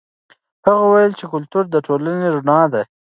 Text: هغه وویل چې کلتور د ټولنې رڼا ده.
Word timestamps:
هغه 0.65 0.81
وویل 0.85 1.13
چې 1.19 1.25
کلتور 1.33 1.63
د 1.69 1.75
ټولنې 1.85 2.27
رڼا 2.35 2.61
ده. 2.73 2.81